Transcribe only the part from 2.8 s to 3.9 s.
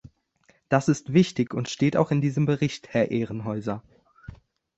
Herr Ehrenhäuser.